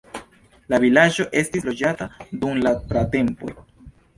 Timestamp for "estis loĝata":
1.43-2.09